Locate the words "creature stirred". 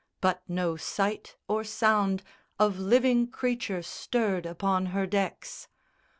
3.27-4.47